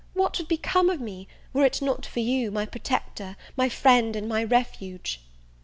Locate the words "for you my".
2.07-2.65